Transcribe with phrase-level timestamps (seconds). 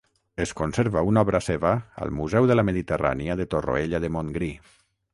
[0.45, 4.53] Es conserva una obra seva al Museu de la Mediterrània de Torroella de Montgrí.